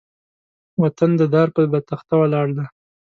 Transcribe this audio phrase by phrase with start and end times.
[0.81, 2.65] وطن د دار بۀ تخته ولاړ دی